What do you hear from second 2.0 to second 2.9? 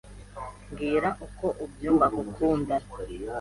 gukundana.